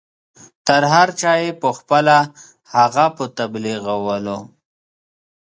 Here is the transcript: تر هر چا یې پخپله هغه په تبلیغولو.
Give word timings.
تر 0.67 0.81
هر 0.93 1.07
چا 1.19 1.31
یې 1.41 1.51
پخپله 1.61 2.17
هغه 2.73 3.05
په 3.15 3.25
تبلیغولو. 3.37 4.39